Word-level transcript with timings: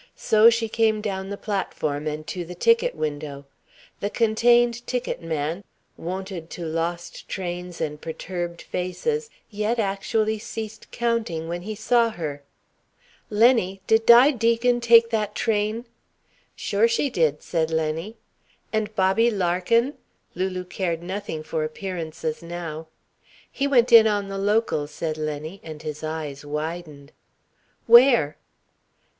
So 0.15 0.49
she 0.49 0.67
came 0.67 0.99
down 0.99 1.29
the 1.29 1.37
platform, 1.37 2.07
and 2.07 2.25
to 2.25 2.43
the 2.43 2.55
ticket 2.55 2.95
window. 2.95 3.45
The 3.99 4.09
contained 4.09 4.87
ticket 4.87 5.21
man, 5.21 5.63
wonted 5.95 6.49
to 6.57 6.65
lost 6.65 7.29
trains 7.29 7.79
and 7.79 8.01
perturbed 8.01 8.63
faces, 8.63 9.29
yet 9.51 9.77
actually 9.77 10.39
ceased 10.39 10.89
counting 10.89 11.47
when 11.47 11.61
he 11.61 11.75
saw 11.75 12.09
her: 12.09 12.41
"Lenny! 13.29 13.79
Did 13.85 14.07
Di 14.07 14.31
Deacon 14.31 14.81
take 14.81 15.11
that 15.11 15.35
train?" 15.35 15.85
"Sure 16.55 16.87
she 16.87 17.11
did," 17.11 17.43
said 17.43 17.69
Lenny. 17.69 18.17
"And 18.73 18.95
Bobby 18.95 19.29
Larkin?" 19.29 19.93
Lulu 20.33 20.63
cared 20.63 21.03
nothing 21.03 21.43
for 21.43 21.63
appearances 21.63 22.41
now. 22.41 22.87
"He 23.51 23.67
went 23.67 23.91
in 23.91 24.07
on 24.07 24.29
the 24.29 24.39
Local," 24.39 24.87
said 24.87 25.19
Lenny, 25.19 25.61
and 25.63 25.83
his 25.83 26.03
eyes 26.03 26.43
widened. 26.43 27.11
"Where?" 27.85 28.37